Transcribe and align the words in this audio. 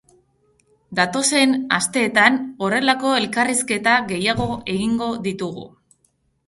Datozen 0.99 1.53
asteetan 1.77 2.39
horrelako 2.67 3.13
elkarrizketa 3.21 3.95
gehiago 4.13 4.51
egingo 4.77 5.13
ditugu. 5.29 5.71